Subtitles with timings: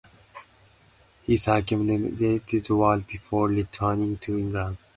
[1.27, 4.77] He circumnavigated the world before returning to England.